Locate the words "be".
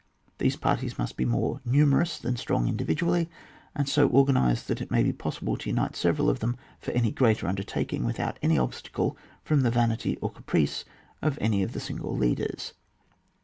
1.15-1.25, 5.03-5.13